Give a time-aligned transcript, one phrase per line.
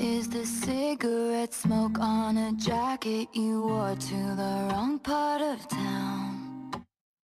[0.00, 6.86] is the cigarette smoke on a jacket you wore to the wrong part of town.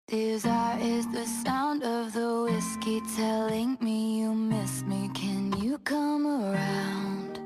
[0.07, 5.09] Desire is the sound of the whiskey telling me you miss me.
[5.15, 7.39] Can you come around?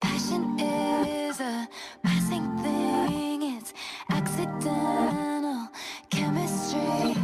[0.00, 1.68] Passion is a
[2.04, 3.72] passing thing, it's
[4.10, 5.68] accidental
[6.10, 7.16] chemistry.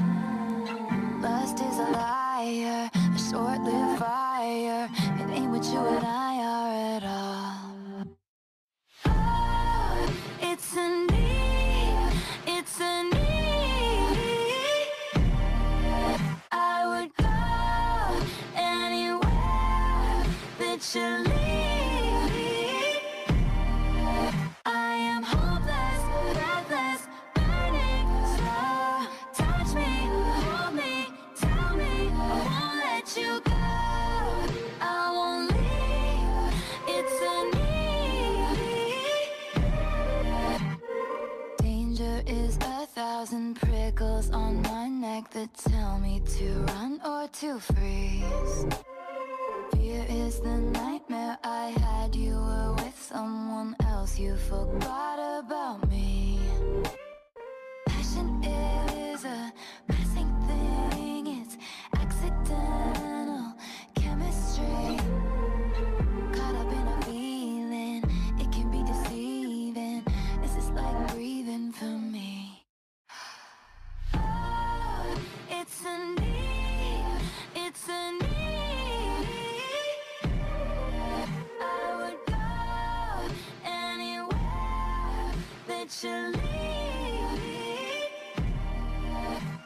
[1.21, 4.89] Lust is a liar, a short-lived fire.
[5.21, 6.30] It ain't what you and I
[10.73, 12.13] it's a need,
[12.47, 13.17] it's a need.
[16.53, 17.27] I would go
[18.55, 20.27] anywhere
[20.59, 21.60] that you lead.
[43.31, 48.67] Thousand prickles on my neck that tell me to run or to freeze.
[49.73, 50.57] Fear is the
[75.83, 77.05] It's a need,
[77.57, 79.27] it's a need.
[81.59, 82.37] I would go
[83.65, 85.33] anywhere
[85.69, 87.33] that you lead.
[87.33, 87.65] Me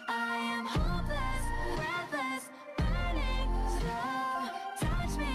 [0.08, 2.44] I am hopeless, breathless,
[2.78, 3.50] burning.
[4.78, 5.34] Touch me,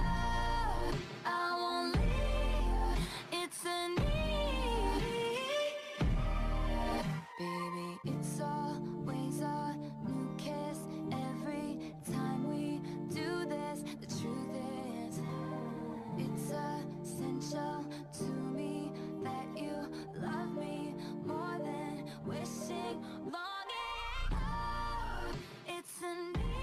[22.94, 24.32] longing.
[24.32, 25.34] Oh,
[25.66, 26.56] it's a new.